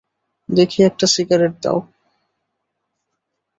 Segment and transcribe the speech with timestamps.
[0.49, 1.79] দেখি, একটা সিগারেট দাও।